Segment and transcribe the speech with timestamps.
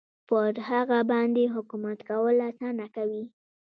[0.29, 3.23] پر هغه باندې حکومت کول اسانه کوي.